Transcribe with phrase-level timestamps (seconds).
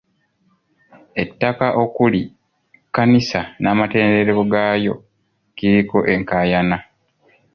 [1.21, 2.21] Ettaka okuli
[2.85, 4.93] kkanisa n'amatendekero gaayo
[5.57, 6.77] kiriko enkaayana.